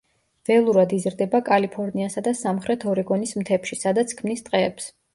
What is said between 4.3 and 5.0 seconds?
ტყეებს.